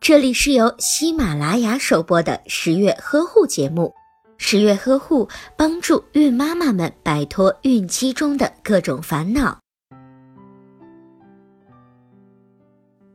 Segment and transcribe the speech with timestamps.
[0.00, 3.94] 这里是由喜马拉雅首播的十月呵护节目。
[4.36, 9.58] 十月呵护帮助孕妈妈们摆脱孕期中的各种烦恼。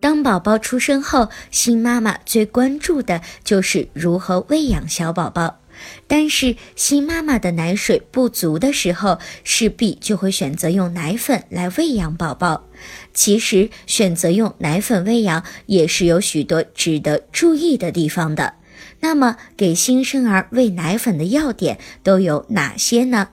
[0.00, 5.58] 当宝宝出生后，新妈妈最关注的就是如何喂养小宝宝。
[6.06, 12.64] 但是新妈妈的奶水不足的时候，势必就会选择用奶粉来喂养宝宝。
[13.12, 18.54] 其实选择用奶粉喂养也是有许多值得注意的地方的。
[19.00, 23.28] 那么给新生儿喂奶粉的要点都有哪些呢？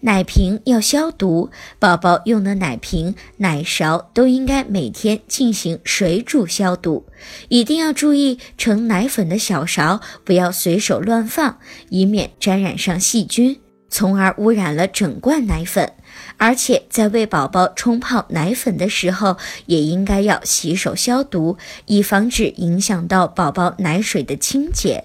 [0.00, 7.06] 奶瓶要消毒，宝宝用的奶瓶、奶勺都应该每天进行水煮消毒。
[7.48, 11.58] 一定要注意盛奶粉的小勺不要随手乱放，
[11.90, 15.92] 以免沾染上细菌，从而污染了整罐奶粉。
[16.38, 19.36] 而且在为宝宝冲泡奶粉的时候，
[19.66, 25.04] 也应该要洗手消毒，以防止影响到宝宝奶水的清洁。